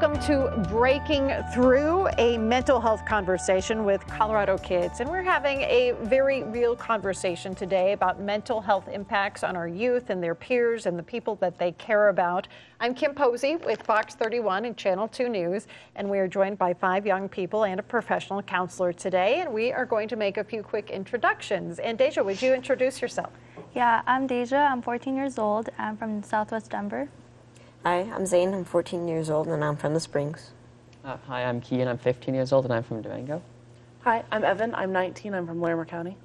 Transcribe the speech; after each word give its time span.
Welcome 0.00 0.22
to 0.26 0.68
Breaking 0.68 1.32
Through, 1.52 2.06
a 2.18 2.38
mental 2.38 2.80
health 2.80 3.04
conversation 3.04 3.84
with 3.84 4.06
Colorado 4.06 4.56
kids. 4.56 5.00
And 5.00 5.10
we're 5.10 5.24
having 5.24 5.62
a 5.62 5.90
very 6.02 6.44
real 6.44 6.76
conversation 6.76 7.52
today 7.52 7.94
about 7.94 8.20
mental 8.20 8.60
health 8.60 8.86
impacts 8.86 9.42
on 9.42 9.56
our 9.56 9.66
youth 9.66 10.10
and 10.10 10.22
their 10.22 10.36
peers 10.36 10.86
and 10.86 10.96
the 10.96 11.02
people 11.02 11.34
that 11.40 11.58
they 11.58 11.72
care 11.72 12.10
about. 12.10 12.46
I'm 12.78 12.94
Kim 12.94 13.12
Posey 13.12 13.56
with 13.56 13.82
Fox 13.82 14.14
31 14.14 14.66
and 14.66 14.76
Channel 14.76 15.08
2 15.08 15.28
News, 15.28 15.66
and 15.96 16.08
we 16.08 16.20
are 16.20 16.28
joined 16.28 16.58
by 16.58 16.74
five 16.74 17.04
young 17.04 17.28
people 17.28 17.64
and 17.64 17.80
a 17.80 17.82
professional 17.82 18.40
counselor 18.40 18.92
today. 18.92 19.40
And 19.40 19.52
we 19.52 19.72
are 19.72 19.84
going 19.84 20.06
to 20.10 20.16
make 20.16 20.36
a 20.36 20.44
few 20.44 20.62
quick 20.62 20.90
introductions. 20.90 21.80
And 21.80 21.98
Deja, 21.98 22.22
would 22.22 22.40
you 22.40 22.54
introduce 22.54 23.02
yourself? 23.02 23.32
Yeah, 23.74 24.02
I'm 24.06 24.28
Deja. 24.28 24.58
I'm 24.58 24.80
14 24.80 25.16
years 25.16 25.40
old. 25.40 25.70
I'm 25.76 25.96
from 25.96 26.22
Southwest 26.22 26.70
Denver. 26.70 27.08
Hi, 27.84 28.00
I'm 28.14 28.26
Zane. 28.26 28.54
I'm 28.54 28.64
14 28.64 29.06
years 29.08 29.30
old 29.30 29.46
and 29.48 29.64
I'm 29.64 29.76
from 29.76 29.94
the 29.94 30.00
Springs. 30.00 30.50
Uh, 31.04 31.16
hi, 31.26 31.44
I'm 31.44 31.60
Kean. 31.60 31.86
I'm 31.88 31.98
15 31.98 32.34
years 32.34 32.52
old 32.52 32.64
and 32.64 32.74
I'm 32.74 32.82
from 32.82 33.00
Durango. 33.02 33.40
Hi, 34.02 34.24
I'm 34.32 34.44
Evan. 34.44 34.74
I'm 34.74 34.92
19. 34.92 35.32
I'm 35.34 35.46
from 35.46 35.60
Larimer 35.60 35.84
County. 35.84 36.16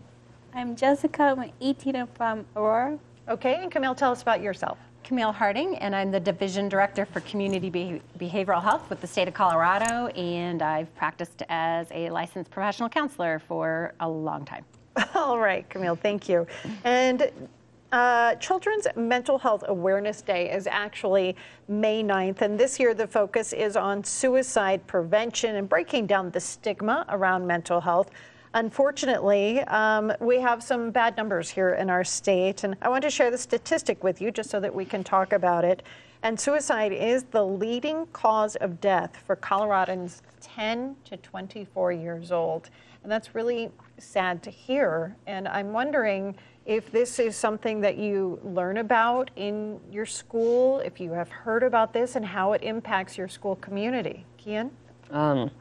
I'm 0.54 0.76
Jessica. 0.76 1.36
I'm 1.38 1.52
18. 1.62 1.96
I'm 1.96 2.08
from 2.08 2.46
Aurora. 2.56 2.98
Okay, 3.30 3.56
and 3.62 3.72
Camille, 3.72 3.96
tell 3.96 4.12
us 4.12 4.22
about 4.22 4.42
yourself. 4.42 4.78
Camille 5.04 5.32
Harding, 5.32 5.76
and 5.78 5.96
I'm 5.96 6.12
the 6.12 6.20
Division 6.20 6.70
Director 6.70 7.06
for 7.06 7.20
Community 7.22 7.70
Be- 7.70 8.02
Behavioral 8.18 8.62
Health 8.64 8.90
with 8.90 9.02
the 9.02 9.08
state 9.08 9.28
of 9.28 9.34
Colorado, 9.34 10.08
and 10.08 10.62
I've 10.62 10.94
practiced 10.96 11.44
as 11.50 11.88
a 11.92 12.10
licensed 12.10 12.52
professional 12.52 12.90
counselor 12.90 13.40
for 13.48 13.94
a 14.00 14.08
long 14.10 14.46
time. 14.46 14.66
All 15.16 15.40
right, 15.40 15.70
Camille, 15.70 15.96
thank 15.96 16.30
you. 16.30 16.48
And 16.84 17.32
uh, 17.94 18.34
Children's 18.36 18.88
Mental 18.96 19.38
Health 19.38 19.64
Awareness 19.68 20.24
Day 20.24 20.52
is 20.52 20.66
actually 20.66 21.36
May 21.68 22.04
9th, 22.04 22.42
and 22.42 22.60
this 22.60 22.80
year 22.80 22.96
the 22.96 23.06
focus 23.06 23.54
is 23.54 23.78
on 23.78 24.04
suicide 24.04 24.86
prevention 24.88 25.58
and 25.58 25.70
breaking 25.70 26.08
down 26.08 26.32
the 26.32 26.40
stigma 26.40 27.06
around 27.10 27.46
mental 27.46 27.80
health. 27.80 28.10
Unfortunately, 28.56 29.60
um, 29.62 30.12
we 30.20 30.40
have 30.40 30.64
some 30.64 30.90
bad 30.90 31.16
numbers 31.18 31.52
here 31.52 31.76
in 31.76 31.92
our 31.92 32.04
state, 32.04 32.64
and 32.64 32.76
I 32.82 32.90
want 32.90 33.04
to 33.04 33.12
share 33.12 33.30
the 33.30 33.38
statistic 33.38 34.04
with 34.04 34.20
you 34.20 34.32
just 34.32 34.50
so 34.50 34.60
that 34.60 34.74
we 34.74 34.86
can 34.86 35.04
talk 35.04 35.32
about 35.32 35.64
it. 35.64 35.84
And 36.24 36.40
suicide 36.40 36.94
is 36.94 37.24
the 37.24 37.44
leading 37.46 38.06
cause 38.08 38.56
of 38.56 38.80
death 38.80 39.22
for 39.28 39.36
Coloradans 39.36 40.22
10 40.40 40.96
to 41.04 41.18
24 41.18 41.92
years 41.92 42.32
old. 42.32 42.70
And 43.04 43.12
that's 43.12 43.36
really 43.36 43.70
sad 43.98 44.42
to 44.44 44.50
hear. 44.50 45.18
And 45.28 45.50
I'm 45.50 45.74
wondering 45.74 46.38
if 46.66 46.90
this 46.94 47.20
is 47.20 47.36
something 47.36 47.82
that 47.82 47.98
you 47.98 48.40
learn 48.42 48.78
about 48.78 49.32
in 49.36 49.82
your 49.92 50.06
school, 50.06 50.80
if 50.80 51.02
you 51.02 51.12
have 51.12 51.28
heard 51.28 51.62
about 51.62 51.92
this 51.92 52.16
and 52.16 52.26
how 52.26 52.54
it 52.54 52.64
impacts 52.64 53.18
your 53.18 53.28
school 53.28 53.58
community. 53.58 54.26
Kian? 54.40 54.70
Um, 55.12 55.52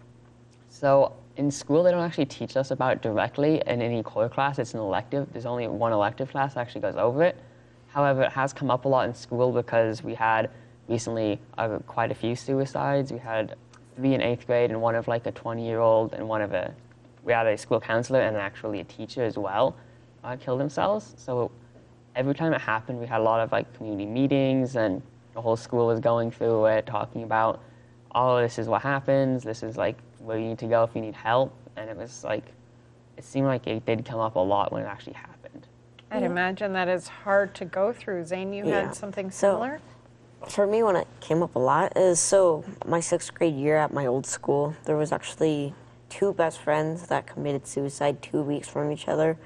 so 0.69 1.13
in 1.39 1.51
school, 1.51 1.83
they 1.83 1.91
don't 1.91 2.05
actually 2.05 2.27
teach 2.27 2.57
us 2.57 2.71
about 2.71 2.93
it 2.93 3.03
directly 3.03 3.61
in 3.67 3.83
any 3.83 4.01
core 4.05 4.29
class. 4.29 4.61
It's 4.61 4.75
an 4.75 4.81
elective. 4.81 5.27
There's 5.33 5.45
only 5.45 5.67
one 5.67 5.93
elective 5.93 6.31
class 6.31 6.55
that 6.55 6.61
actually 6.61 6.83
goes 6.83 6.95
over 6.95 7.25
it. 7.25 7.37
However, 7.93 8.23
it 8.23 8.33
has 8.33 8.53
come 8.53 8.71
up 8.71 8.85
a 8.85 8.89
lot 8.89 9.07
in 9.09 9.15
school 9.15 9.53
because 9.53 10.03
we 10.03 10.15
had 10.15 10.51
recently 10.89 11.41
uh, 11.59 11.79
quite 11.87 12.11
a 12.11 12.15
few 12.15 12.35
suicides. 12.35 13.13
We 13.13 13.19
had 13.19 13.57
three 13.97 14.15
in 14.15 14.23
eighth 14.23 14.47
grade 14.47 14.71
and 14.71 14.81
one 14.81 14.95
of 14.95 15.09
like 15.09 15.27
a 15.27 15.33
20 15.33 15.65
year 15.65 15.81
old 15.81 16.15
and 16.15 16.27
one 16.29 16.41
of 16.41 16.53
a, 16.53 16.75
we 17.23 17.33
had 17.33 17.47
a 17.47 17.57
school 17.57 17.81
counselor 17.81 18.21
and 18.21 18.37
actually 18.37 18.81
a 18.81 18.85
teacher 18.85 19.23
as 19.23 19.37
well 19.37 19.77
uh, 20.25 20.37
kill 20.37 20.57
themselves. 20.57 21.15
So 21.17 21.51
every 22.15 22.35
time 22.35 22.53
it 22.53 22.61
happened, 22.61 23.01
we 23.01 23.07
had 23.07 23.21
a 23.21 23.25
lot 23.25 23.41
of 23.41 23.53
like 23.53 23.73
community 23.75 24.07
meetings, 24.07 24.77
and 24.77 25.03
the 25.35 25.41
whole 25.41 25.57
school 25.57 25.87
was 25.87 26.01
going 26.01 26.31
through 26.31 26.67
it, 26.67 26.87
talking 26.87 27.23
about, 27.23 27.61
oh, 28.15 28.41
this 28.41 28.59
is 28.59 28.69
what 28.69 28.83
happens. 28.83 29.43
This 29.43 29.63
is 29.63 29.77
like 29.77 29.97
where 30.19 30.39
you 30.39 30.49
need 30.49 30.59
to 30.59 30.67
go 30.67 30.85
if 30.85 30.95
you 30.95 31.01
need 31.01 31.15
help. 31.15 31.55
And 31.77 31.89
it 31.89 31.97
was 31.97 32.25
like, 32.25 32.45
it 33.17 33.25
seemed 33.25 33.47
like 33.47 33.67
it 33.67 33.85
did 33.87 34.05
come 34.05 34.21
up 34.21 34.37
a 34.37 34.41
lot 34.41 34.73
when 34.73 34.83
it 34.83 34.87
actually 34.87 35.15
happened. 35.15 35.32
I'd 36.13 36.23
imagine 36.25 36.75
that 36.75 36.89
is 36.89 37.09
hard 37.09 37.55
to 37.55 37.65
go 37.65 37.93
through. 37.93 38.27
Zane, 38.27 38.53
you 38.53 38.67
Yeah. 38.67 38.83
had 38.83 38.95
something 38.95 39.31
So- 39.31 39.53
similar? 39.53 39.81
For 40.47 40.67
me, 40.67 40.83
when 40.83 40.97
it 40.97 41.07
came 41.21 41.43
up 41.43 41.55
a 41.55 41.59
lot, 41.59 41.97
is 41.97 42.21
so 42.21 42.65
my 42.85 43.01
sixth 43.01 43.33
grade 43.33 43.55
year 43.55 43.77
at 43.77 43.95
my 43.95 44.05
old 44.07 44.27
school, 44.27 44.75
there 44.85 44.97
was 44.97 45.11
actually 45.13 45.75
two 46.11 46.35
best 46.35 46.59
friends 46.59 47.07
that 47.07 47.27
committed 47.27 47.67
suicide 47.67 48.21
two 48.21 48.43
weeks 48.43 48.69
from 48.69 48.91
each 48.91 49.09
other. 49.09 49.39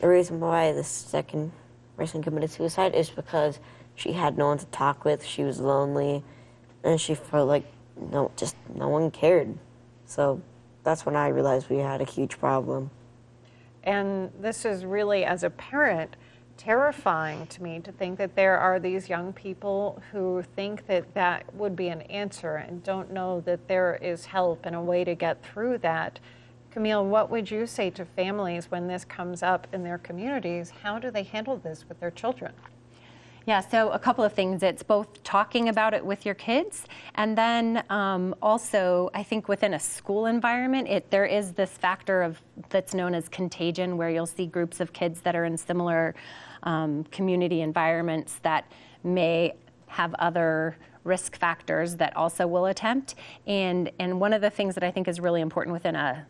The 0.00 0.08
reason 0.08 0.38
why 0.38 0.72
the 0.72 0.84
second 0.84 1.52
person 1.96 2.22
committed 2.22 2.50
suicide 2.50 2.94
is 2.94 3.10
because 3.10 3.58
she 3.96 4.12
had 4.12 4.36
no 4.38 4.48
one 4.48 4.58
to 4.58 4.66
talk 4.66 5.04
with. 5.04 5.24
She 5.24 5.42
was 5.42 5.58
lonely, 5.58 6.22
and 6.84 7.00
she 7.00 7.14
felt 7.14 7.48
like 7.48 7.64
no, 7.98 8.30
just 8.36 8.54
no 8.74 8.88
one 8.88 9.10
cared. 9.10 9.56
So 10.04 10.42
that's 10.84 11.04
when 11.06 11.16
I 11.16 11.28
realized 11.28 11.70
we 11.70 11.78
had 11.78 12.00
a 12.02 12.04
huge 12.04 12.38
problem. 12.38 12.90
And 13.86 14.32
this 14.40 14.64
is 14.64 14.84
really, 14.84 15.24
as 15.24 15.44
a 15.44 15.50
parent, 15.50 16.16
terrifying 16.56 17.46
to 17.46 17.62
me 17.62 17.80
to 17.80 17.92
think 17.92 18.18
that 18.18 18.34
there 18.34 18.58
are 18.58 18.80
these 18.80 19.08
young 19.08 19.32
people 19.32 20.02
who 20.10 20.42
think 20.56 20.86
that 20.86 21.14
that 21.14 21.54
would 21.54 21.76
be 21.76 21.88
an 21.88 22.02
answer 22.02 22.56
and 22.56 22.82
don't 22.82 23.12
know 23.12 23.40
that 23.42 23.68
there 23.68 23.96
is 24.02 24.26
help 24.26 24.66
and 24.66 24.74
a 24.74 24.80
way 24.80 25.04
to 25.04 25.14
get 25.14 25.44
through 25.44 25.78
that. 25.78 26.18
Camille, 26.70 27.06
what 27.06 27.30
would 27.30 27.50
you 27.50 27.66
say 27.66 27.90
to 27.90 28.04
families 28.04 28.70
when 28.70 28.86
this 28.86 29.04
comes 29.04 29.42
up 29.42 29.66
in 29.72 29.82
their 29.82 29.98
communities? 29.98 30.72
How 30.82 30.98
do 30.98 31.10
they 31.10 31.22
handle 31.22 31.56
this 31.56 31.84
with 31.88 32.00
their 32.00 32.10
children? 32.10 32.52
Yeah, 33.46 33.60
so 33.60 33.90
a 33.90 33.98
couple 34.00 34.24
of 34.24 34.32
things. 34.32 34.64
It's 34.64 34.82
both 34.82 35.22
talking 35.22 35.68
about 35.68 35.94
it 35.94 36.04
with 36.04 36.26
your 36.26 36.34
kids, 36.34 36.84
and 37.14 37.38
then 37.38 37.84
um, 37.90 38.34
also, 38.42 39.08
I 39.14 39.22
think 39.22 39.46
within 39.46 39.72
a 39.72 39.78
school 39.78 40.26
environment, 40.26 40.88
it 40.88 41.12
there 41.12 41.24
is 41.24 41.52
this 41.52 41.70
factor 41.70 42.22
of 42.22 42.42
that's 42.70 42.92
known 42.92 43.14
as 43.14 43.28
contagion, 43.28 43.96
where 43.96 44.10
you'll 44.10 44.26
see 44.26 44.46
groups 44.46 44.80
of 44.80 44.92
kids 44.92 45.20
that 45.20 45.36
are 45.36 45.44
in 45.44 45.56
similar 45.56 46.16
um, 46.64 47.04
community 47.04 47.60
environments 47.60 48.40
that 48.42 48.64
may 49.04 49.54
have 49.86 50.12
other 50.14 50.76
risk 51.04 51.38
factors 51.38 51.94
that 51.96 52.16
also 52.16 52.48
will 52.48 52.66
attempt. 52.66 53.14
And 53.46 53.92
and 54.00 54.18
one 54.18 54.32
of 54.32 54.40
the 54.40 54.50
things 54.50 54.74
that 54.74 54.82
I 54.82 54.90
think 54.90 55.06
is 55.06 55.20
really 55.20 55.40
important 55.40 55.72
within 55.72 55.94
a 55.94 56.26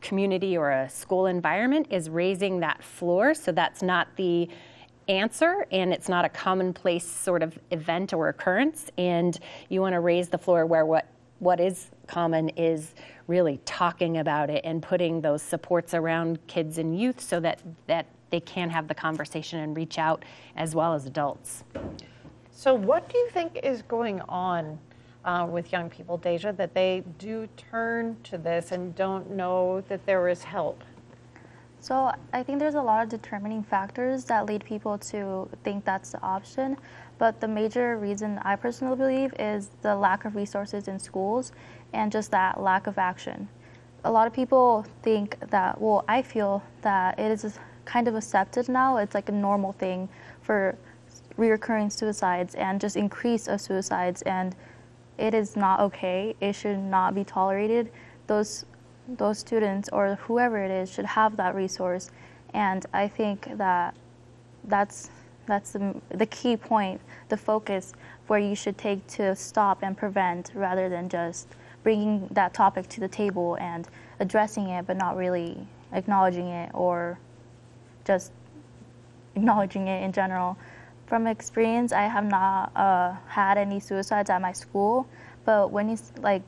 community 0.00 0.56
or 0.56 0.70
a 0.70 0.88
school 0.88 1.26
environment 1.26 1.88
is 1.90 2.08
raising 2.08 2.60
that 2.60 2.82
floor 2.82 3.34
so 3.34 3.52
that's 3.52 3.82
not 3.82 4.08
the 4.16 4.48
answer 5.08 5.66
and 5.70 5.92
it's 5.92 6.08
not 6.08 6.24
a 6.24 6.28
commonplace 6.28 7.06
sort 7.06 7.42
of 7.42 7.58
event 7.70 8.12
or 8.12 8.28
occurrence 8.28 8.90
and 8.98 9.38
you 9.68 9.80
want 9.80 9.92
to 9.92 10.00
raise 10.00 10.28
the 10.28 10.38
floor 10.38 10.66
where 10.66 10.84
what 10.84 11.06
what 11.38 11.60
is 11.60 11.90
common 12.06 12.48
is 12.50 12.94
really 13.26 13.60
talking 13.64 14.18
about 14.18 14.48
it 14.50 14.64
and 14.64 14.82
putting 14.82 15.20
those 15.20 15.42
supports 15.42 15.94
around 15.94 16.44
kids 16.46 16.78
and 16.78 16.98
youth 16.98 17.20
so 17.20 17.38
that 17.38 17.60
that 17.86 18.06
they 18.30 18.40
can 18.40 18.70
have 18.70 18.88
the 18.88 18.94
conversation 18.94 19.60
and 19.60 19.76
reach 19.76 19.98
out 19.98 20.24
as 20.56 20.74
well 20.74 20.94
as 20.94 21.06
adults. 21.06 21.64
So, 22.50 22.74
what 22.74 23.08
do 23.08 23.18
you 23.18 23.28
think 23.30 23.60
is 23.62 23.82
going 23.82 24.20
on 24.22 24.78
uh, 25.24 25.46
with 25.48 25.72
young 25.72 25.90
people, 25.90 26.16
Deja, 26.16 26.52
that 26.52 26.74
they 26.74 27.04
do 27.18 27.48
turn 27.56 28.16
to 28.24 28.38
this 28.38 28.72
and 28.72 28.94
don't 28.94 29.30
know 29.30 29.82
that 29.88 30.04
there 30.06 30.28
is 30.28 30.42
help? 30.42 30.82
So 31.80 32.12
I 32.32 32.42
think 32.42 32.58
there's 32.58 32.74
a 32.74 32.82
lot 32.82 33.02
of 33.02 33.08
determining 33.08 33.62
factors 33.62 34.24
that 34.24 34.46
lead 34.46 34.64
people 34.64 34.98
to 34.98 35.48
think 35.62 35.84
that's 35.84 36.12
the 36.12 36.22
option. 36.22 36.76
But 37.18 37.40
the 37.40 37.48
major 37.48 37.96
reason 37.96 38.38
I 38.42 38.56
personally 38.56 38.96
believe 38.96 39.34
is 39.38 39.70
the 39.82 39.94
lack 39.94 40.24
of 40.24 40.34
resources 40.36 40.88
in 40.88 40.98
schools 40.98 41.52
and 41.92 42.10
just 42.10 42.30
that 42.32 42.60
lack 42.60 42.86
of 42.86 42.98
action. 42.98 43.48
A 44.04 44.10
lot 44.10 44.26
of 44.26 44.32
people 44.32 44.84
think 45.02 45.38
that, 45.50 45.80
well, 45.80 46.04
I 46.08 46.22
feel 46.22 46.62
that 46.82 47.18
it 47.18 47.30
is 47.30 47.58
kind 47.84 48.08
of 48.08 48.14
accepted 48.14 48.68
now. 48.68 48.96
It's 48.96 49.14
like 49.14 49.28
a 49.28 49.32
normal 49.32 49.72
thing 49.72 50.08
for 50.42 50.76
reoccurring 51.38 51.92
suicides 51.92 52.54
and 52.54 52.80
just 52.80 52.96
increase 52.96 53.46
of 53.46 53.60
suicides 53.60 54.22
and 54.22 54.54
it 55.18 55.34
is 55.34 55.56
not 55.56 55.80
okay. 55.80 56.34
It 56.40 56.54
should 56.54 56.78
not 56.78 57.14
be 57.14 57.24
tolerated. 57.24 57.90
Those 58.26 58.64
those 59.08 59.38
students 59.38 59.88
or 59.92 60.16
whoever 60.16 60.62
it 60.62 60.70
is 60.70 60.92
should 60.92 61.04
have 61.04 61.36
that 61.36 61.54
resource. 61.54 62.10
And 62.54 62.84
I 62.92 63.08
think 63.08 63.48
that 63.56 63.94
that's 64.64 65.10
that's 65.46 65.72
the, 65.72 65.94
the 66.08 66.26
key 66.26 66.56
point, 66.56 67.00
the 67.28 67.36
focus 67.36 67.92
where 68.26 68.40
you 68.40 68.56
should 68.56 68.76
take 68.76 69.06
to 69.06 69.36
stop 69.36 69.82
and 69.82 69.96
prevent 69.96 70.50
rather 70.54 70.88
than 70.88 71.08
just 71.08 71.54
bringing 71.84 72.26
that 72.32 72.52
topic 72.52 72.88
to 72.88 73.00
the 73.00 73.06
table 73.06 73.56
and 73.60 73.88
addressing 74.18 74.68
it 74.70 74.86
but 74.88 74.96
not 74.96 75.16
really 75.16 75.56
acknowledging 75.92 76.48
it 76.48 76.70
or 76.74 77.16
just 78.04 78.32
acknowledging 79.36 79.86
it 79.86 80.02
in 80.02 80.12
general. 80.12 80.56
From 81.06 81.28
experience, 81.28 81.92
I 81.92 82.02
have 82.02 82.24
not 82.24 82.72
uh, 82.74 83.14
had 83.28 83.58
any 83.58 83.78
suicides 83.78 84.28
at 84.30 84.40
my 84.40 84.50
school, 84.50 85.06
but 85.44 85.70
when 85.70 85.88
you 85.88 85.98
like 86.20 86.42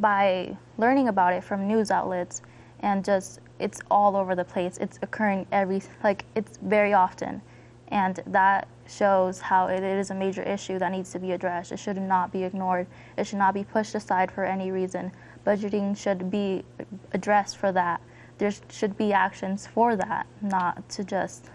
by 0.00 0.56
learning 0.78 1.08
about 1.08 1.32
it 1.32 1.44
from 1.44 1.66
news 1.66 1.90
outlets 1.90 2.42
and 2.80 3.04
just 3.04 3.40
it's 3.58 3.80
all 3.90 4.16
over 4.16 4.34
the 4.34 4.44
place. 4.44 4.78
It's 4.78 4.98
occurring 5.02 5.46
every 5.52 5.82
like 6.02 6.24
it's 6.34 6.58
very 6.58 6.92
often, 6.92 7.40
and 7.88 8.20
that 8.26 8.68
shows 8.86 9.40
how 9.40 9.68
it 9.68 9.82
is 9.82 10.10
a 10.10 10.14
major 10.14 10.42
issue 10.42 10.78
that 10.78 10.92
needs 10.92 11.10
to 11.12 11.18
be 11.18 11.32
addressed. 11.32 11.72
It 11.72 11.78
should 11.78 11.96
not 11.96 12.30
be 12.32 12.44
ignored. 12.44 12.86
It 13.16 13.26
should 13.26 13.38
not 13.38 13.54
be 13.54 13.64
pushed 13.64 13.94
aside 13.94 14.30
for 14.30 14.44
any 14.44 14.70
reason. 14.70 15.12
Budgeting 15.46 15.96
should 15.96 16.30
be 16.30 16.64
addressed 17.12 17.56
for 17.56 17.72
that. 17.72 18.00
There 18.38 18.52
should 18.68 18.98
be 18.98 19.12
actions 19.12 19.66
for 19.66 19.96
that, 19.96 20.26
not 20.42 20.88
to 20.90 21.04
just 21.04 21.50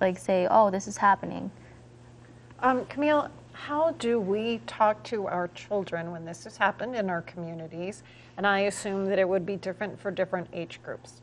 like 0.00 0.18
say, 0.18 0.46
"Oh, 0.50 0.70
this 0.70 0.86
is 0.86 0.98
happening." 0.98 1.50
Um, 2.60 2.84
Camille, 2.86 3.30
how 3.52 3.92
do 3.92 4.18
we 4.18 4.60
talk 4.66 5.02
to 5.04 5.26
our 5.26 5.48
children 5.48 6.10
when 6.10 6.24
this 6.24 6.44
has 6.44 6.56
happened 6.56 6.94
in 6.96 7.10
our 7.10 7.22
communities? 7.22 8.02
And 8.36 8.46
I 8.46 8.60
assume 8.60 9.06
that 9.06 9.18
it 9.18 9.28
would 9.28 9.44
be 9.44 9.56
different 9.56 9.98
for 10.00 10.10
different 10.10 10.48
age 10.52 10.80
groups. 10.82 11.20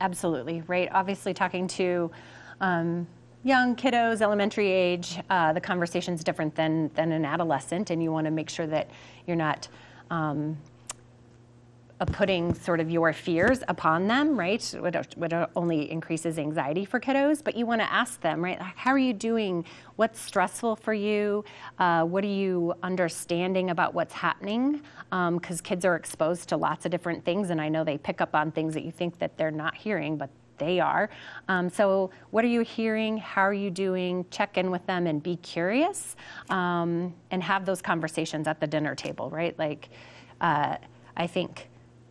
Absolutely, 0.00 0.62
right? 0.66 0.88
Obviously, 0.92 1.34
talking 1.34 1.66
to 1.68 2.10
um, 2.60 3.06
young 3.44 3.76
kiddos, 3.76 4.20
elementary 4.20 4.70
age, 4.70 5.20
uh, 5.30 5.52
the 5.52 5.60
conversation's 5.60 6.24
different 6.24 6.54
than, 6.54 6.90
than 6.94 7.12
an 7.12 7.24
adolescent, 7.24 7.90
and 7.90 8.02
you 8.02 8.12
want 8.12 8.24
to 8.24 8.30
make 8.30 8.48
sure 8.48 8.66
that 8.66 8.88
you're 9.26 9.36
not 9.36 9.68
um, 10.10 10.56
putting 12.06 12.54
sort 12.54 12.80
of 12.80 12.90
your 12.90 13.12
fears 13.12 13.60
upon 13.68 14.06
them, 14.06 14.38
right? 14.38 14.62
Which 14.78 14.96
only 15.56 15.90
increases 15.90 16.38
anxiety 16.38 16.84
for 16.84 17.00
kiddos. 17.00 17.42
But 17.42 17.56
you 17.56 17.66
want 17.66 17.80
to 17.80 17.92
ask 17.92 18.20
them, 18.20 18.42
right? 18.42 18.60
How 18.60 18.92
are 18.92 18.98
you 18.98 19.12
doing? 19.12 19.64
What's 19.96 20.20
stressful 20.20 20.76
for 20.76 20.94
you? 20.94 21.44
Uh, 21.78 22.04
what 22.04 22.22
are 22.22 22.28
you 22.28 22.74
understanding 22.82 23.70
about 23.70 23.94
what's 23.94 24.14
happening? 24.14 24.82
Because 25.10 25.60
um, 25.60 25.64
kids 25.64 25.84
are 25.84 25.96
exposed 25.96 26.48
to 26.50 26.56
lots 26.56 26.84
of 26.84 26.92
different 26.92 27.24
things, 27.24 27.50
and 27.50 27.60
I 27.60 27.68
know 27.68 27.82
they 27.82 27.98
pick 27.98 28.20
up 28.20 28.34
on 28.34 28.52
things 28.52 28.74
that 28.74 28.84
you 28.84 28.92
think 28.92 29.18
that 29.18 29.36
they're 29.36 29.50
not 29.50 29.74
hearing, 29.74 30.16
but 30.16 30.30
they 30.58 30.80
are. 30.80 31.08
Um, 31.48 31.70
so, 31.70 32.10
what 32.30 32.44
are 32.44 32.48
you 32.48 32.60
hearing? 32.62 33.16
How 33.16 33.42
are 33.42 33.54
you 33.54 33.70
doing? 33.70 34.26
Check 34.30 34.58
in 34.58 34.70
with 34.70 34.84
them 34.86 35.06
and 35.06 35.22
be 35.22 35.36
curious 35.36 36.16
um, 36.50 37.14
and 37.30 37.42
have 37.42 37.64
those 37.64 37.80
conversations 37.80 38.46
at 38.46 38.60
the 38.60 38.66
dinner 38.66 38.94
table, 38.94 39.30
right? 39.30 39.56
Like, 39.58 39.88
uh, 40.40 40.76
I 41.16 41.26
think 41.26 41.68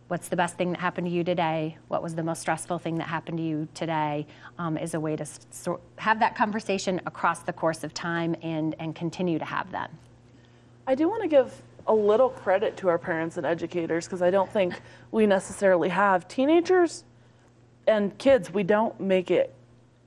what's 0.08 0.28
the 0.28 0.36
best 0.36 0.56
thing 0.56 0.72
that 0.72 0.80
happened 0.80 1.06
to 1.06 1.12
you 1.12 1.22
today, 1.22 1.76
what 1.88 2.02
was 2.02 2.14
the 2.14 2.22
most 2.22 2.40
stressful 2.40 2.78
thing 2.78 2.96
that 2.96 3.06
happened 3.08 3.38
to 3.38 3.44
you 3.44 3.68
today, 3.74 4.26
um, 4.58 4.76
is 4.76 4.94
a 4.94 5.00
way 5.00 5.14
to 5.14 5.26
sort 5.50 5.80
have 5.96 6.18
that 6.18 6.34
conversation 6.34 7.00
across 7.06 7.40
the 7.40 7.52
course 7.52 7.84
of 7.84 7.92
time 7.92 8.34
and, 8.42 8.74
and 8.78 8.94
continue 8.94 9.38
to 9.38 9.44
have 9.44 9.70
that. 9.70 9.90
I 10.86 10.94
do 10.94 11.08
want 11.08 11.22
to 11.22 11.28
give 11.28 11.62
a 11.86 11.94
little 11.94 12.30
credit 12.30 12.76
to 12.78 12.88
our 12.88 12.98
parents 12.98 13.36
and 13.36 13.46
educators 13.46 14.06
because 14.06 14.22
I 14.22 14.30
don't 14.30 14.50
think 14.50 14.80
we 15.10 15.26
necessarily 15.26 15.90
have. 15.90 16.26
Teenagers 16.26 17.04
and 17.86 18.16
kids, 18.18 18.52
we 18.52 18.62
don't 18.62 18.98
make 18.98 19.30
it 19.30 19.54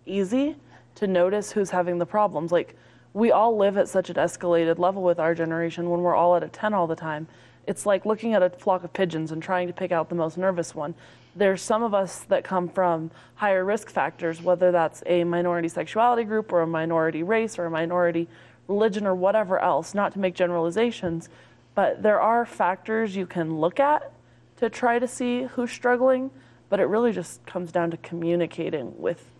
easy 0.06 0.56
to 0.95 1.07
notice 1.07 1.51
who's 1.51 1.69
having 1.69 2.00
the 2.00 2.06
problems. 2.06 2.51
Like, 2.51 2.75
we 3.13 3.31
all 3.31 3.58
live 3.58 3.78
at 3.78 3.90
such 3.90 4.10
an 4.10 4.16
escalated 4.16 4.80
level 4.80 5.02
with 5.02 5.19
our 5.19 5.36
generation 5.36 5.90
when 5.90 6.02
we're 6.02 6.16
all 6.16 6.36
at 6.36 6.44
a 6.44 6.48
10 6.48 6.74
all 6.74 6.88
the 6.88 6.96
time 6.96 7.28
it's 7.68 7.86
like 7.86 8.06
looking 8.06 8.34
at 8.34 8.42
a 8.42 8.50
flock 8.50 8.84
of 8.84 8.94
pigeons 8.94 9.31
and 9.31 9.42
trying 9.42 9.68
to 9.68 9.74
pick 9.74 9.92
out 9.92 10.10
the 10.10 10.16
most 10.16 10.38
nervous 10.38 10.74
one. 10.74 10.96
There's 11.36 11.62
some 11.62 11.84
of 11.84 11.94
us 11.94 12.19
that 12.24 12.44
come 12.44 12.68
from 12.68 13.12
higher 13.36 13.63
risk 13.63 13.90
factors, 13.90 14.42
whether 14.42 14.72
that's 14.72 15.04
a 15.06 15.24
minority 15.24 15.69
sexuality 15.69 16.24
group 16.24 16.52
or 16.52 16.62
a 16.62 16.68
minority 16.68 17.24
race 17.24 17.58
or 17.58 17.66
a 17.66 17.72
minority 17.72 18.28
religion 18.68 19.06
or 19.06 19.16
whatever 19.16 19.60
else, 19.60 19.94
not 19.94 20.13
to 20.13 20.19
make 20.19 20.36
generalizations, 20.36 21.30
but 21.75 22.04
there 22.04 22.19
are 22.19 22.46
factors 22.46 23.16
you 23.16 23.25
can 23.25 23.60
look 23.60 23.80
at 23.80 24.12
to 24.58 24.69
try 24.69 25.00
to 25.00 25.08
see 25.08 25.44
who's 25.44 25.72
struggling, 25.72 26.31
but 26.69 26.80
it 26.80 26.86
really 26.86 27.12
just 27.12 27.46
comes 27.46 27.72
down 27.72 27.92
to 27.92 27.98
communicating 27.98 29.00
with 29.00 29.31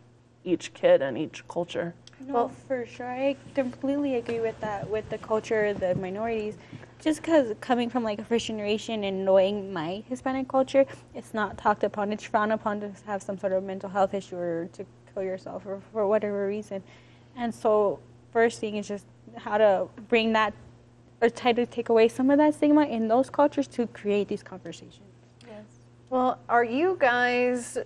each 0.44 0.74
kid 0.74 1.02
and 1.02 1.18
each 1.18 1.46
culture. 1.48 1.94
No, 2.28 2.34
well, 2.34 2.50
for 2.68 2.86
sure. 2.86 3.10
I 3.10 3.36
completely 3.56 4.16
agree 4.16 4.40
with 4.40 4.60
that, 4.62 4.90
with 4.90 5.10
the 5.10 5.18
culture, 5.18 5.74
the 5.74 5.96
minorities 5.96 6.56
just 7.02 7.22
because 7.22 7.54
coming 7.60 7.90
from 7.90 8.04
like 8.04 8.20
a 8.20 8.24
first 8.24 8.46
generation 8.46 9.04
and 9.04 9.26
knowing 9.26 9.74
my 9.74 10.04
Hispanic 10.08 10.48
culture, 10.48 10.86
it's 11.16 11.34
not 11.34 11.58
talked 11.58 11.84
upon. 11.84 12.14
It's 12.14 12.24
frowned 12.24 12.54
upon 12.54 12.80
to 12.82 12.92
have 13.06 13.22
some 13.24 13.38
sort 13.38 13.54
of 13.54 13.64
mental 13.64 13.90
health 13.90 14.14
issue 14.14 14.38
or 14.38 14.70
to 14.74 14.86
kill 15.14 15.24
yourself 15.24 15.66
or 15.66 15.82
for 15.92 16.08
whatever 16.08 16.48
reason. 16.48 16.84
And 17.36 17.54
so, 17.54 18.00
first 18.32 18.60
thing 18.60 18.76
is 18.78 18.88
just 18.88 19.06
how 19.36 19.58
to 19.58 19.88
bring 20.08 20.34
that 20.34 20.54
or 21.22 21.30
try 21.30 21.54
to 21.54 21.66
take 21.66 21.90
away 21.90 22.08
some 22.08 22.30
of 22.30 22.38
that 22.38 22.54
stigma 22.54 22.86
in 22.86 23.08
those 23.08 23.30
cultures 23.30 23.68
to 23.68 23.88
create 23.88 24.28
these 24.28 24.44
conversations. 24.44 25.02
Yes. 25.48 25.64
Well, 26.10 26.40
are 26.50 26.64
you 26.64 26.98
guys, 27.00 27.78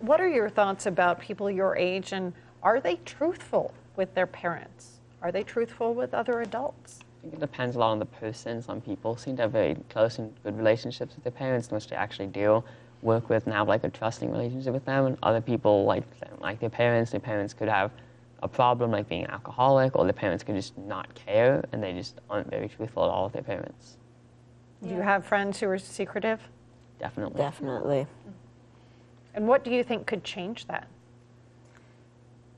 what 0.00 0.20
are 0.20 0.28
your 0.28 0.48
thoughts 0.48 0.86
about 0.86 1.20
people 1.20 1.50
your 1.50 1.76
age 1.76 2.12
and 2.12 2.32
are 2.62 2.80
they 2.80 2.96
truthful 3.04 3.72
with 3.96 4.14
their 4.14 4.26
parents? 4.26 5.00
Are 5.22 5.32
they 5.32 5.42
truthful 5.42 5.94
with 5.94 6.14
other 6.14 6.40
adults? 6.40 7.00
I 7.02 7.22
think 7.22 7.34
it 7.34 7.40
depends 7.40 7.76
a 7.76 7.78
lot 7.78 7.90
on 7.90 7.98
the 7.98 8.06
person. 8.06 8.62
Some 8.62 8.80
people 8.80 9.16
seem 9.16 9.36
to 9.36 9.42
have 9.42 9.52
very 9.52 9.76
close 9.90 10.18
and 10.18 10.32
good 10.42 10.56
relationships 10.56 11.14
with 11.14 11.24
their 11.24 11.32
parents, 11.32 11.68
in 11.68 11.74
which 11.74 11.88
they 11.88 11.96
actually 11.96 12.28
do 12.28 12.64
work 13.02 13.28
with 13.28 13.44
and 13.46 13.54
have 13.54 13.68
like 13.68 13.84
a 13.84 13.90
trusting 13.90 14.30
relationship 14.30 14.72
with 14.72 14.84
them. 14.84 15.06
And 15.06 15.18
other 15.22 15.40
people 15.40 15.84
like 15.84 16.04
like 16.40 16.60
their 16.60 16.70
parents. 16.70 17.10
Their 17.10 17.20
parents 17.20 17.52
could 17.52 17.68
have 17.68 17.90
a 18.42 18.48
problem 18.48 18.90
like 18.90 19.08
being 19.08 19.24
an 19.24 19.30
alcoholic, 19.30 19.94
or 19.96 20.04
their 20.04 20.14
parents 20.14 20.42
could 20.42 20.54
just 20.54 20.76
not 20.78 21.14
care, 21.14 21.62
and 21.72 21.82
they 21.82 21.92
just 21.92 22.20
aren't 22.30 22.48
very 22.48 22.68
truthful 22.68 23.04
at 23.04 23.10
all 23.10 23.24
with 23.24 23.34
their 23.34 23.42
parents. 23.42 23.98
Do 24.82 24.88
you 24.88 25.02
have 25.02 25.26
friends 25.26 25.60
who 25.60 25.68
are 25.68 25.78
secretive? 25.78 26.40
Definitely. 26.98 27.38
Definitely. 27.38 28.06
And 29.34 29.46
what 29.46 29.62
do 29.62 29.70
you 29.70 29.84
think 29.84 30.06
could 30.06 30.24
change 30.24 30.66
that? 30.68 30.88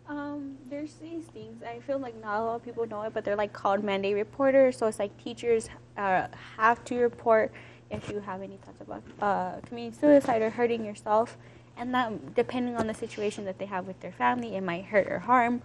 Um, 0.09 0.57
there's 0.69 0.95
these 0.95 1.25
things. 1.25 1.63
I 1.63 1.79
feel 1.81 1.99
like 1.99 2.21
not 2.21 2.41
a 2.41 2.45
lot 2.45 2.55
of 2.57 2.65
people 2.65 2.87
know 2.87 3.03
it, 3.03 3.15
but 3.15 3.25
they're 3.25 3.37
like 3.37 3.53
called 3.53 3.85
mandate 3.85 4.15
reporters. 4.15 4.77
So 4.77 4.87
it's 4.87 4.99
like 4.99 5.17
teachers 5.23 5.69
uh, 5.97 6.27
have 6.57 6.85
to 6.87 6.99
report 6.99 7.53
if 7.91 8.09
you 8.11 8.21
have 8.21 8.43
any 8.43 8.57
thoughts 8.57 8.81
about 8.81 9.03
uh, 9.21 9.61
committing 9.67 9.93
suicide 9.93 10.43
or 10.43 10.51
hurting 10.51 10.85
yourself. 10.85 11.37
And 11.77 11.95
that, 11.95 12.35
depending 12.35 12.77
on 12.77 12.87
the 12.87 12.95
situation 12.95 13.45
that 13.45 13.59
they 13.59 13.67
have 13.67 13.87
with 13.87 14.01
their 14.01 14.13
family, 14.13 14.57
it 14.57 14.63
might 14.63 14.87
hurt 14.87 15.07
or 15.07 15.21
harm. 15.21 15.63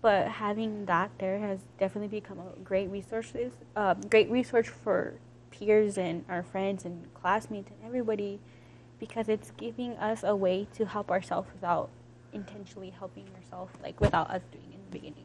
But 0.00 0.28
having 0.28 0.86
that 0.86 1.10
there 1.18 1.38
has 1.38 1.60
definitely 1.78 2.20
become 2.20 2.38
a 2.38 2.58
great 2.60 2.90
resources, 2.90 3.52
uh, 3.76 3.94
great 3.94 4.30
resource 4.30 4.68
for 4.68 5.14
peers 5.50 5.96
and 5.96 6.24
our 6.28 6.42
friends 6.42 6.84
and 6.84 7.12
classmates 7.14 7.70
and 7.70 7.78
everybody, 7.86 8.40
because 8.98 9.28
it's 9.28 9.52
giving 9.56 9.92
us 9.92 10.22
a 10.22 10.34
way 10.34 10.66
to 10.74 10.86
help 10.86 11.10
ourselves 11.10 11.48
without 11.54 11.88
intentionally 12.34 12.90
helping 12.90 13.26
yourself, 13.28 13.70
like 13.82 14.00
without 14.00 14.30
us 14.30 14.42
doing 14.52 14.72
in 14.72 14.80
the 14.90 14.90
beginning. 14.90 15.24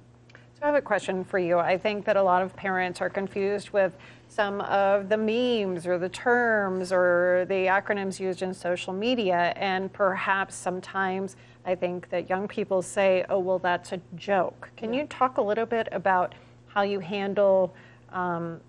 So 0.60 0.64
I 0.64 0.68
have 0.68 0.76
a 0.76 0.82
question 0.82 1.24
for 1.24 1.40
you. 1.40 1.58
I 1.58 1.78
think 1.78 2.04
that 2.04 2.18
a 2.18 2.22
lot 2.22 2.42
of 2.42 2.54
parents 2.54 3.00
are 3.00 3.10
confused 3.10 3.70
with 3.70 3.94
some 4.28 4.60
of 4.62 5.08
the 5.08 5.16
memes 5.16 5.88
or 5.88 5.98
the 5.98 6.10
terms 6.10 6.92
or 6.92 7.46
the 7.48 7.68
acronyms 7.68 8.20
used 8.20 8.42
in 8.42 8.54
social 8.54 8.92
media, 8.92 9.54
and 9.56 9.92
perhaps 9.94 10.56
sometimes 10.56 11.38
I 11.66 11.76
think 11.76 12.10
that 12.10 12.30
young 12.30 12.46
people 12.48 12.82
say, 12.82 13.26
"Oh, 13.30 13.40
well, 13.40 13.60
that's 13.60 13.94
a 13.94 14.02
joke." 14.16 14.70
Can 14.76 14.94
yeah. 14.94 15.02
you 15.02 15.08
talk 15.08 15.38
a 15.38 15.42
little 15.42 15.66
bit 15.66 15.88
about 15.94 16.36
how 16.68 16.82
you 16.82 17.00
handle 17.00 17.74
um, 18.12 18.60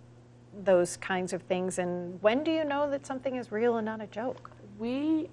those 0.62 0.96
kinds 0.96 1.32
of 1.32 1.42
things, 1.42 1.80
and 1.80 2.22
when 2.22 2.44
do 2.44 2.52
you 2.52 2.64
know 2.64 2.88
that 2.88 3.04
something 3.04 3.34
is 3.34 3.50
real 3.50 3.78
and 3.78 3.84
not 3.84 4.00
a 4.00 4.06
joke? 4.06 4.52
We 4.78 5.28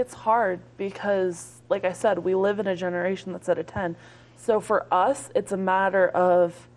it's 0.00 0.14
hard 0.14 0.60
because, 0.76 1.60
like 1.68 1.84
I 1.84 1.92
said, 1.92 2.18
we 2.18 2.34
live 2.34 2.58
in 2.58 2.66
a 2.66 2.74
generation 2.74 3.32
that's 3.32 3.48
at 3.48 3.58
a 3.58 3.62
10. 3.62 3.94
So 4.36 4.58
for 4.58 4.86
us, 4.92 5.30
it's 5.34 5.52
a 5.52 5.56
matter 5.56 6.08
of, 6.08 6.68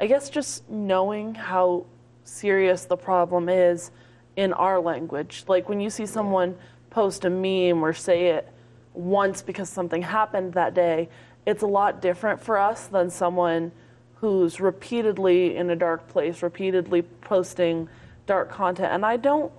I 0.00 0.06
guess, 0.06 0.28
just 0.28 0.68
knowing 0.68 1.34
how 1.34 1.86
serious 2.24 2.84
the 2.84 2.96
problem 2.96 3.48
is 3.48 3.90
in 4.36 4.52
our 4.52 4.80
language. 4.80 5.44
Like 5.46 5.68
when 5.68 5.80
you 5.80 5.88
see 5.88 6.06
someone 6.06 6.56
post 6.90 7.24
a 7.24 7.30
meme 7.30 7.82
or 7.82 7.92
say 7.92 8.26
it 8.28 8.52
once 8.92 9.42
because 9.42 9.68
something 9.68 10.02
happened 10.02 10.54
that 10.54 10.74
day, 10.74 11.08
it's 11.46 11.62
a 11.62 11.66
lot 11.66 12.02
different 12.02 12.42
for 12.42 12.58
us 12.58 12.86
than 12.88 13.10
someone 13.10 13.70
who's 14.16 14.58
repeatedly 14.60 15.56
in 15.56 15.70
a 15.70 15.76
dark 15.76 16.08
place, 16.08 16.42
repeatedly 16.42 17.02
posting 17.02 17.88
dark 18.26 18.50
content. 18.50 18.92
And 18.92 19.04
I 19.04 19.16
don't 19.16 19.52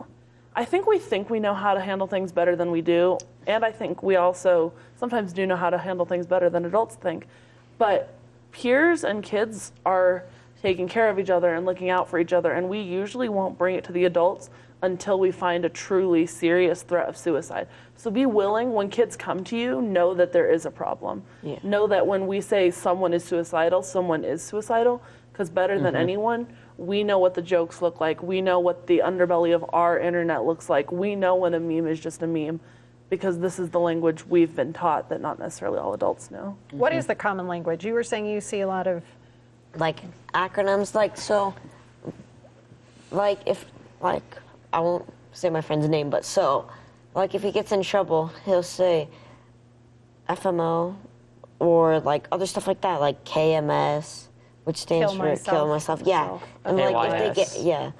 I 0.55 0.63
think 0.63 0.87
we 0.87 0.99
think 0.99 1.29
we 1.29 1.39
know 1.39 1.53
how 1.53 1.73
to 1.73 1.81
handle 1.81 2.07
things 2.07 2.31
better 2.31 2.55
than 2.55 2.71
we 2.71 2.81
do. 2.81 3.17
And 3.45 3.65
I 3.65 3.71
think 3.71 4.01
we 4.01 4.15
also 4.15 4.73
sometimes 4.95 5.33
do 5.33 5.45
know 5.45 5.57
how 5.57 5.69
to 5.69 5.77
handle 5.77 6.05
things 6.05 6.25
better 6.25 6.49
than 6.49 6.65
adults 6.65 6.95
think. 6.95 7.27
But 7.77 8.13
peers 8.51 9.03
and 9.03 9.21
kids 9.21 9.73
are 9.85 10.23
taking 10.61 10.87
care 10.87 11.09
of 11.09 11.19
each 11.19 11.29
other 11.29 11.53
and 11.53 11.65
looking 11.65 11.89
out 11.89 12.09
for 12.09 12.17
each 12.19 12.33
other, 12.33 12.53
and 12.53 12.69
we 12.69 12.79
usually 12.79 13.29
won't 13.29 13.57
bring 13.57 13.75
it 13.75 13.83
to 13.83 13.91
the 13.91 14.05
adults 14.05 14.49
until 14.81 15.19
we 15.19 15.31
find 15.31 15.65
a 15.65 15.69
truly 15.69 16.25
serious 16.25 16.81
threat 16.83 17.07
of 17.07 17.17
suicide. 17.17 17.67
So 17.97 18.09
be 18.09 18.25
willing 18.25 18.73
when 18.73 18.89
kids 18.89 19.15
come 19.15 19.43
to 19.45 19.57
you, 19.57 19.81
know 19.81 20.13
that 20.13 20.31
there 20.31 20.49
is 20.49 20.65
a 20.65 20.71
problem. 20.71 21.23
Yeah. 21.43 21.59
Know 21.63 21.87
that 21.87 22.07
when 22.07 22.27
we 22.27 22.41
say 22.41 22.71
someone 22.71 23.13
is 23.13 23.23
suicidal, 23.23 23.83
someone 23.83 24.23
is 24.23 24.41
suicidal, 24.41 25.01
because 25.31 25.49
better 25.49 25.77
than 25.77 25.93
mm-hmm. 25.93 26.01
anyone, 26.01 26.47
we 26.77 27.03
know 27.03 27.19
what 27.19 27.33
the 27.33 27.41
jokes 27.41 27.81
look 27.81 27.99
like. 28.01 28.21
We 28.21 28.41
know 28.41 28.59
what 28.59 28.87
the 28.87 28.99
underbelly 29.05 29.53
of 29.55 29.65
our 29.73 29.99
internet 29.99 30.43
looks 30.43 30.69
like. 30.69 30.91
We 30.91 31.15
know 31.15 31.35
when 31.35 31.53
a 31.53 31.59
meme 31.59 31.87
is 31.87 31.99
just 31.99 32.21
a 32.21 32.27
meme 32.27 32.59
because 33.09 33.39
this 33.39 33.59
is 33.59 33.69
the 33.69 33.79
language 33.79 34.25
we've 34.25 34.55
been 34.55 34.73
taught 34.73 35.09
that 35.09 35.21
not 35.21 35.39
necessarily 35.39 35.77
all 35.79 35.93
adults 35.93 36.31
know. 36.31 36.57
What 36.71 36.91
is 36.93 37.05
the 37.05 37.15
common 37.15 37.47
language? 37.47 37.85
You 37.85 37.93
were 37.93 38.03
saying 38.03 38.25
you 38.25 38.41
see 38.41 38.61
a 38.61 38.67
lot 38.67 38.87
of. 38.87 39.03
like 39.77 39.99
acronyms 40.33 40.95
like 40.95 41.17
so 41.17 41.53
like 43.11 43.39
if 43.45 43.65
like 44.01 44.23
i 44.71 44.79
won't 44.79 45.05
say 45.33 45.49
my 45.49 45.59
friend's 45.61 45.87
name 45.89 46.09
but 46.09 46.23
so 46.23 46.65
like 47.13 47.35
if 47.35 47.43
he 47.43 47.51
gets 47.51 47.71
in 47.73 47.81
trouble 47.83 48.31
he'll 48.45 48.63
say 48.63 49.07
fmo 50.29 50.95
or 51.59 51.99
like 51.99 52.25
other 52.31 52.45
stuff 52.45 52.67
like 52.67 52.79
that 52.81 53.01
like 53.01 53.23
kms 53.25 54.27
which 54.65 54.77
stands 54.77 55.11
Kill 55.13 55.21
for 55.21 55.35
kill 55.37 55.67
myself. 55.67 55.69
myself 55.69 56.01
yeah 56.05 56.21
Myself. 56.21 56.43
and 56.65 56.77
like 56.77 57.11
if 57.13 57.19
they 57.19 57.41
get 57.41 57.47
KYS. 57.47 57.65
yeah, 57.65 57.91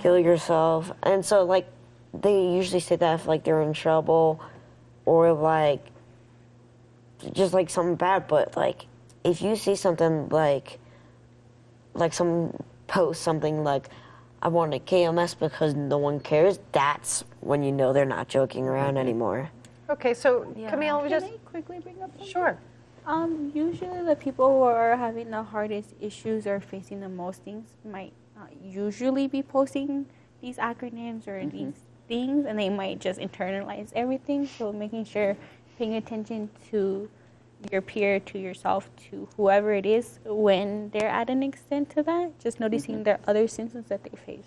kill 0.00 0.18
yourself 0.18 0.92
and 1.02 1.24
so 1.24 1.44
like 1.44 1.66
they 2.12 2.48
usually 2.48 2.80
say 2.80 2.96
that 2.96 3.20
if 3.20 3.26
like 3.26 3.44
they're 3.44 3.62
in 3.62 3.72
trouble 3.72 4.40
or 5.04 5.32
like 5.32 5.84
just 7.32 7.52
like 7.52 7.70
something 7.70 7.96
bad 7.96 8.26
but 8.26 8.56
like 8.56 8.86
if 9.24 9.42
you 9.42 9.56
see 9.56 9.74
something 9.74 10.28
like 10.30 10.78
like 11.94 12.12
some 12.12 12.52
post 12.86 13.22
something 13.22 13.64
like 13.64 13.88
I 14.44 14.48
want 14.48 14.74
a 14.74 14.78
KMS 14.78 15.38
because 15.38 15.74
no 15.74 15.96
one 15.96 16.20
cares, 16.20 16.58
that's 16.72 17.24
when 17.40 17.62
you 17.62 17.72
know 17.72 17.94
they're 17.94 18.04
not 18.04 18.28
joking 18.28 18.64
around 18.66 18.88
mm-hmm. 18.90 18.98
anymore. 18.98 19.50
Okay, 19.88 20.12
so 20.12 20.52
Yeah. 20.54 20.68
Camille, 20.68 21.00
we 21.02 21.08
Can 21.08 21.20
just. 21.20 21.32
I 21.32 21.36
quickly 21.46 21.78
bring 21.78 22.02
up 22.02 22.10
something? 22.10 22.26
Sure. 22.28 22.58
Um, 23.06 23.52
usually 23.54 24.02
the 24.02 24.16
people 24.16 24.48
who 24.48 24.62
are 24.62 24.96
having 24.96 25.30
the 25.30 25.42
hardest 25.42 25.94
issues 26.00 26.46
or 26.46 26.58
facing 26.60 27.00
the 27.00 27.08
most 27.08 27.42
things 27.42 27.68
might 27.84 28.14
not 28.34 28.50
usually 28.62 29.26
be 29.28 29.42
posting 29.42 30.06
these 30.40 30.56
acronyms 30.56 31.28
or 31.28 31.44
these 31.46 31.74
things, 32.08 32.46
and 32.46 32.58
they 32.58 32.70
might 32.70 33.00
just 33.00 33.20
internalize 33.20 33.92
everything. 33.94 34.46
So 34.46 34.72
making 34.72 35.04
sure, 35.04 35.36
paying 35.78 35.94
attention 35.96 36.48
to 36.70 37.10
your 37.70 37.82
peer, 37.82 38.20
to 38.20 38.38
yourself, 38.38 38.90
to 39.10 39.28
whoever 39.36 39.72
it 39.74 39.86
is 39.86 40.18
when 40.24 40.90
they're 40.90 41.08
at 41.08 41.28
an 41.28 41.42
extent 41.42 41.90
to 41.90 42.02
that, 42.04 42.38
just 42.38 42.58
noticing 42.58 43.02
the 43.04 43.18
other 43.26 43.46
symptoms 43.48 43.88
that 43.88 44.02
they 44.02 44.16
face. 44.16 44.46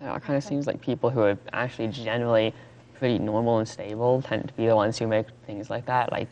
It 0.00 0.22
kind 0.22 0.36
of 0.36 0.44
seems 0.44 0.66
like 0.66 0.80
people 0.80 1.10
who 1.10 1.20
are 1.20 1.38
actually 1.52 1.88
generally 1.88 2.54
pretty 2.94 3.18
normal 3.18 3.58
and 3.58 3.68
stable 3.68 4.22
tend 4.22 4.48
to 4.48 4.54
be 4.54 4.66
the 4.66 4.76
ones 4.76 4.98
who 4.98 5.06
make 5.06 5.26
things 5.46 5.70
like 5.70 5.86
that. 5.86 6.10
Like, 6.10 6.28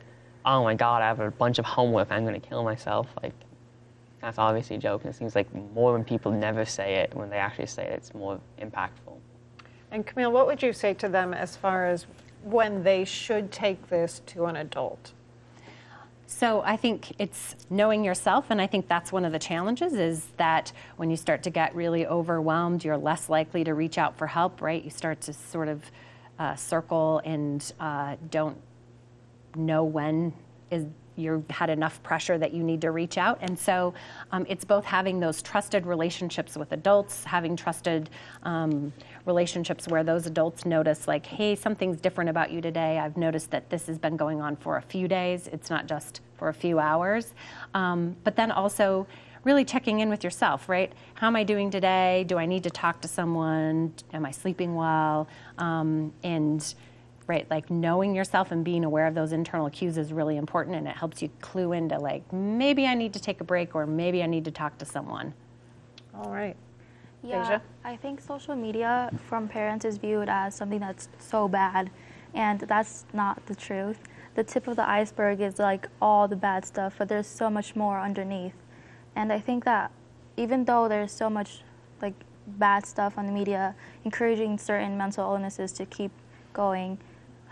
oh 0.47 0.63
my 0.63 0.75
God, 0.75 1.03
I 1.03 1.09
have 1.09 1.21
a 1.21 1.31
bunch 1.31 1.59
of 1.59 1.65
homework. 1.65 2.11
I'm 2.11 2.25
going 2.25 2.41
to 2.41 2.49
kill 2.49 2.63
myself. 2.63 3.09
Like, 3.23 3.35
that's 4.21 4.39
obviously 4.39 4.77
a 4.77 4.79
joke. 4.79 5.03
And 5.05 5.13
it 5.13 5.17
seems 5.17 5.35
like 5.35 5.53
more 5.75 5.93
when 5.93 6.05
people 6.05 6.31
never 6.31 6.65
say 6.65 6.97
it, 6.97 7.15
when 7.15 7.29
they 7.29 7.37
actually 7.37 7.67
say 7.67 7.85
it, 7.85 7.93
it's 7.93 8.15
more 8.15 8.41
impactful. 8.61 9.19
And 9.91 10.07
Camille, 10.07 10.33
what 10.33 10.47
would 10.47 10.63
you 10.63 10.73
say 10.73 10.95
to 10.95 11.09
them 11.09 11.35
as 11.35 11.57
far 11.57 11.87
as 11.87 12.07
when 12.43 12.85
they 12.85 13.05
should 13.05 13.51
take 13.51 13.89
this 13.89 14.23
to 14.27 14.47
an 14.47 14.57
adult? 14.57 15.13
So 16.29 16.63
I 16.63 16.77
think 16.77 17.13
it's 17.21 17.55
knowing 17.71 18.05
yourself, 18.05 18.47
and 18.51 18.61
I 18.61 18.67
think 18.67 18.89
that's 18.89 19.13
one 19.13 19.25
of 19.25 19.31
the 19.31 19.39
challenges 19.39 19.95
is 19.95 20.27
that 20.39 20.73
when 20.97 21.09
you 21.09 21.17
start 21.17 21.45
to 21.45 21.51
get 21.51 21.75
really 21.75 22.05
overwhelmed, 22.05 22.85
you're 22.85 22.97
less 22.97 23.29
likely 23.29 23.63
to 23.63 23.75
reach 23.75 23.97
out 23.97 24.19
for 24.19 24.27
help, 24.27 24.61
right? 24.61 24.83
You 24.83 24.91
start 24.91 25.21
to 25.23 25.33
sort 25.33 25.69
of 25.69 25.83
uh, 26.41 26.57
circle 26.57 27.23
and 27.25 27.73
uh, 27.79 28.17
don't 28.31 28.59
know 29.57 29.85
when 29.85 30.33
is 30.71 30.85
you've 31.17 31.49
had 31.51 31.71
enough 31.71 32.03
pressure 32.03 32.37
that 32.37 32.53
you 32.53 32.63
need 32.63 32.81
to 32.83 32.91
reach 32.91 33.17
out 33.17 33.39
and 33.41 33.59
so 33.59 33.95
um, 34.33 34.45
it's 34.49 34.65
both 34.65 34.85
having 34.85 35.19
those 35.19 35.41
trusted 35.41 35.87
relationships 35.87 36.57
with 36.57 36.73
adults 36.73 37.25
having 37.25 37.57
trusted 37.57 38.11
um, 38.43 38.93
relationships 39.25 39.89
where 39.89 40.05
those 40.05 40.27
adults 40.27 40.67
notice 40.67 41.09
like 41.09 41.25
hey 41.25 41.57
something's 41.57 42.01
different 42.01 42.29
about 42.29 42.51
you 42.51 42.61
today 42.61 42.99
i've 42.99 43.17
noticed 43.17 43.51
that 43.51 43.69
this 43.71 43.87
has 43.87 43.99
been 43.99 44.17
going 44.17 44.41
on 44.41 44.57
for 44.57 44.77
a 44.77 44.83
few 44.83 45.09
days 45.09 45.49
it's 45.49 45.71
not 45.71 45.87
just 45.87 46.21
for 46.37 46.49
a 46.49 46.55
few 46.55 46.79
hours 46.79 47.33
um, 47.75 48.15
but 48.23 48.37
then 48.37 48.51
also 48.51 49.07
really 49.47 49.65
checking 49.65 50.01
in 50.01 50.09
with 50.09 50.25
yourself, 50.25 50.69
right? 50.69 50.93
How 51.15 51.29
am 51.29 51.37
I 51.37 51.45
doing 51.45 51.71
today? 51.71 52.25
Do 52.27 52.37
I 52.37 52.47
need 52.47 52.65
to 52.65 52.71
talk 52.71 53.01
to 53.03 53.09
someone? 53.09 53.95
Am 54.13 54.27
I 54.27 54.33
sleeping 54.33 54.75
well? 54.75 55.29
Um, 55.57 56.13
and 56.25 56.75
right, 57.27 57.47
like 57.51 57.71
knowing 57.71 58.15
yourself 58.15 58.53
and 58.53 58.65
being 58.65 58.85
aware 58.85 59.07
of 59.07 59.15
those 59.15 59.33
internal 59.33 59.69
cues 59.71 59.99
is 59.99 60.13
really 60.13 60.37
important, 60.37 60.77
and 60.77 60.87
it 60.87 60.97
helps 60.97 61.23
you 61.23 61.31
clue 61.41 61.73
into 61.73 61.99
like 61.99 62.31
maybe 62.33 62.87
I 62.87 62.95
need 62.95 63.13
to 63.15 63.21
take 63.21 63.41
a 63.41 63.45
break 63.45 63.75
or 63.75 63.87
maybe 63.87 64.23
I 64.23 64.27
need 64.27 64.45
to 64.45 64.51
talk 64.51 64.79
to 64.79 64.85
someone. 64.85 65.35
All 66.15 66.31
right. 66.31 66.57
Yeah, 67.23 67.43
Deja? 67.43 67.61
I 67.85 67.97
think 67.97 68.21
social 68.21 68.55
media 68.55 69.11
from 69.29 69.49
parents 69.49 69.85
is 69.85 69.97
viewed 69.99 70.29
as 70.29 70.55
something 70.55 70.81
that's 70.81 71.09
so 71.19 71.49
bad, 71.49 71.91
and 72.35 72.61
that's 72.61 73.05
not 73.13 73.45
the 73.47 73.55
truth. 73.55 73.99
The 74.35 74.45
tip 74.45 74.69
of 74.69 74.77
the 74.77 74.89
iceberg 74.89 75.41
is 75.41 75.59
like 75.59 75.89
all 76.01 76.29
the 76.29 76.37
bad 76.37 76.65
stuff, 76.65 76.95
but 76.99 77.09
there's 77.09 77.27
so 77.27 77.51
much 77.51 77.75
more 77.75 78.01
underneath. 78.01 78.55
And 79.17 79.33
I 79.33 79.41
think 79.41 79.65
that 79.65 79.91
even 80.37 80.65
though 80.67 80.89
there's 80.89 81.11
so 81.11 81.31
much 81.31 81.63
like 82.03 82.15
bad 82.47 82.87
stuff 82.87 83.17
on 83.17 83.27
the 83.27 83.33
media 83.33 83.75
encouraging 84.05 84.59
certain 84.59 84.97
mental 84.97 85.25
illnesses 85.33 85.73
to 85.73 85.87
keep 85.87 86.13
going, 86.53 86.99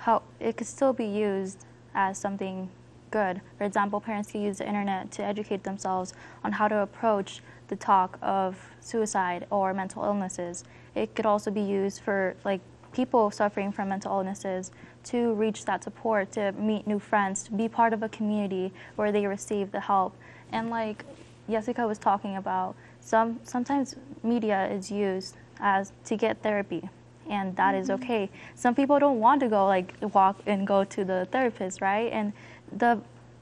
how 0.04 0.20
it 0.38 0.54
could 0.58 0.66
still 0.66 0.92
be 0.92 1.06
used 1.06 1.64
as 1.94 2.18
something 2.18 2.68
good. 3.10 3.40
For 3.56 3.64
example, 3.64 4.02
parents 4.02 4.32
can 4.32 4.42
use 4.42 4.58
the 4.58 4.68
internet 4.68 5.10
to 5.12 5.24
educate 5.24 5.64
themselves 5.64 6.12
on 6.44 6.52
how 6.52 6.68
to 6.68 6.80
approach 6.80 7.40
the 7.68 7.76
talk 7.76 8.18
of 8.20 8.70
suicide 8.80 9.46
or 9.48 9.72
mental 9.72 10.04
illnesses. 10.04 10.64
It 10.94 11.14
could 11.14 11.24
also 11.24 11.50
be 11.50 11.62
used 11.62 12.02
for 12.02 12.36
like 12.44 12.60
people 12.92 13.30
suffering 13.30 13.72
from 13.72 13.88
mental 13.88 14.12
illnesses 14.12 14.72
to 15.04 15.32
reach 15.34 15.64
that 15.64 15.82
support, 15.82 16.32
to 16.32 16.52
meet 16.52 16.86
new 16.86 16.98
friends, 16.98 17.42
to 17.44 17.52
be 17.52 17.66
part 17.66 17.94
of 17.94 18.02
a 18.02 18.08
community 18.10 18.74
where 18.96 19.10
they 19.10 19.26
receive 19.26 19.72
the 19.72 19.80
help. 19.80 20.14
And 20.52 20.68
like 20.68 21.02
Jessica 21.48 21.86
was 21.86 21.98
talking 21.98 22.36
about, 22.36 22.76
some 23.00 23.40
sometimes 23.44 23.96
media 24.22 24.68
is 24.70 24.90
used 24.90 25.36
as 25.60 25.92
to 26.04 26.14
get 26.14 26.42
therapy 26.42 26.90
and 27.28 27.56
that 27.56 27.74
is 27.74 27.90
okay. 27.90 28.30
Some 28.54 28.74
people 28.74 28.98
don't 28.98 29.20
want 29.20 29.40
to 29.40 29.48
go 29.48 29.66
like 29.66 29.94
walk 30.12 30.40
and 30.46 30.66
go 30.66 30.84
to 30.84 31.04
the 31.04 31.28
therapist, 31.30 31.80
right? 31.80 32.12
And 32.12 32.32
the 32.70 33.00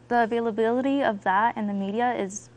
the 0.09 0.25
availability 0.25 1.03
of 1.03 1.25
that 1.25 1.57
in 1.57 1.67
the 1.67 1.73
media 1.73 2.15
is 2.15 2.51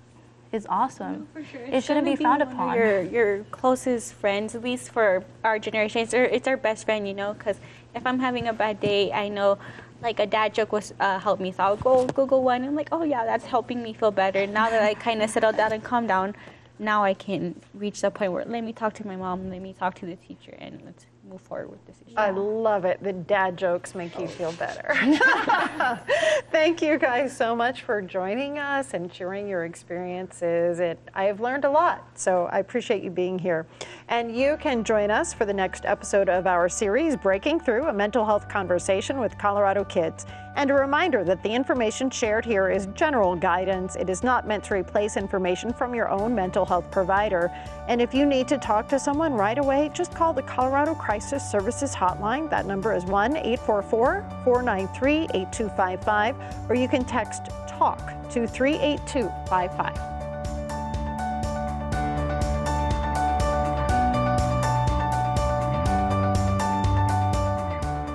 is 0.52 0.66
awesome. 0.70 1.28
It 1.68 1.84
shouldn't 1.84 2.06
be 2.06 2.16
found 2.16 2.42
upon. 2.42 2.76
Your 2.78 3.02
your 3.02 3.44
closest 3.52 4.14
friends, 4.14 4.56
at 4.56 4.64
least 4.64 4.92
for 4.92 5.24
our 5.44 5.60
generation, 5.60 6.02
it's 6.02 6.14
our, 6.14 6.24
it's 6.24 6.48
our 6.48 6.58
best 6.58 6.86
friend, 6.86 7.08
you 7.08 7.14
know. 7.14 7.34
Because 7.34 7.60
if 7.94 8.06
I'm 8.06 8.20
having 8.20 8.48
a 8.48 8.54
bad 8.54 8.80
day, 8.80 9.12
I 9.12 9.28
know, 9.28 9.58
like 10.02 10.20
a 10.20 10.26
dad 10.26 10.54
joke 10.54 10.72
was 10.72 10.94
uh, 11.00 11.20
help 11.20 11.40
me, 11.40 11.52
so 11.52 11.64
I'll 11.64 11.78
go 11.78 12.06
Google 12.08 12.44
one. 12.44 12.64
I'm 12.64 12.76
like, 12.76 12.90
oh 12.92 13.04
yeah, 13.04 13.26
that's 13.26 13.46
helping 13.46 13.84
me 13.84 13.94
feel 13.94 14.12
better. 14.12 14.48
Now 14.48 14.70
that 14.70 14.84
I 14.84 14.94
kind 14.94 15.22
of 15.22 15.30
settled 15.30 15.58
down 15.58 15.72
and 15.74 15.84
calmed 15.84 16.08
down, 16.08 16.36
now 16.80 17.04
I 17.04 17.14
can 17.14 17.62
reach 17.74 18.02
the 18.02 18.12
point 18.12 18.32
where 18.32 18.46
let 18.46 18.64
me 18.64 18.74
talk 18.74 18.94
to 18.96 19.08
my 19.08 19.16
mom, 19.16 19.50
let 19.50 19.62
me 19.62 19.74
talk 19.74 19.96
to 19.96 20.06
the 20.06 20.16
teacher, 20.16 20.56
and 20.58 20.82
let's 20.86 21.06
move 21.30 21.42
forward 21.42 21.70
with 21.70 21.86
this 21.86 21.98
issue. 22.06 22.16
I 22.18 22.30
love 22.30 22.86
it. 22.86 23.02
The 23.02 23.14
dad 23.14 23.58
jokes 23.58 23.96
make 23.96 24.18
you 24.20 24.28
feel 24.28 24.54
oh. 24.54 24.60
better. 24.60 24.94
Thank 26.52 26.82
you 26.82 26.98
guys 26.98 27.36
so 27.36 27.56
much 27.56 27.82
for 27.82 28.02
joining 28.02 28.60
us 28.60 28.94
and 28.94 29.14
sharing 29.14 29.48
your 29.48 29.66
experiences. 29.66 30.80
It, 30.80 31.00
I 31.14 31.26
have 31.26 31.40
learned 31.40 31.66
a 31.66 31.70
lot, 31.70 32.08
so 32.14 32.46
I 32.52 32.60
appreciate 32.60 33.04
you 33.04 33.10
being 33.10 33.40
here. 33.40 33.66
And 34.08 34.36
you 34.36 34.58
can 34.60 34.84
join 34.84 35.12
us 35.12 35.34
for 35.34 35.46
the 35.46 35.54
next 35.54 35.86
episode 35.86 36.30
of 36.30 36.48
our 36.48 36.70
series, 36.70 37.16
Breaking 37.16 37.60
Through 37.60 37.88
a 37.88 37.94
Mental 37.94 38.26
Health 38.26 38.48
Conversation 38.48 39.20
with 39.20 39.38
Colorado 39.38 39.84
Kids. 39.84 40.26
And 40.56 40.72
a 40.72 40.74
reminder 40.74 41.26
that 41.26 41.44
the 41.44 41.50
information 41.50 42.10
shared 42.10 42.46
here 42.46 42.70
is 42.70 42.88
general 42.94 43.36
guidance. 43.36 43.98
It 43.98 44.10
is 44.10 44.24
not 44.24 44.48
meant 44.48 44.64
to 44.66 44.74
replace 44.74 45.18
information 45.18 45.74
from 45.74 45.94
your 45.94 46.10
own 46.10 46.34
mental 46.34 46.66
health 46.66 46.90
provider. 46.92 47.52
And 47.90 48.02
if 48.02 48.14
you 48.14 48.26
need 48.26 48.48
to 48.48 48.58
talk 48.58 48.88
to 48.90 49.00
someone 49.00 49.34
right 49.34 49.58
away, 49.58 49.92
just 49.94 50.14
call 50.14 50.32
the 50.32 50.44
Colorado 50.44 50.96
Crisis 50.96 51.50
Services 51.50 51.94
Hotline. 51.94 52.50
That 52.50 52.66
number 52.66 52.94
is 52.94 53.04
1 53.06 53.36
844 53.36 54.26
493 54.46 55.28
8255, 55.34 56.36
or 56.70 56.76
you 56.76 56.88
can 56.88 57.04
text 57.04 57.48
TALK 57.68 58.00
to 58.32 58.48
38255. 58.48 60.15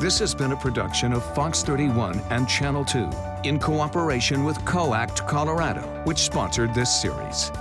This 0.00 0.18
has 0.20 0.34
been 0.34 0.52
a 0.52 0.56
production 0.56 1.12
of 1.12 1.22
Fox 1.34 1.62
31 1.62 2.22
and 2.30 2.48
Channel 2.48 2.86
2 2.86 3.10
in 3.44 3.58
cooperation 3.58 4.44
with 4.44 4.56
COACT 4.64 5.26
Colorado, 5.26 5.82
which 6.04 6.20
sponsored 6.20 6.72
this 6.72 7.02
series. 7.02 7.52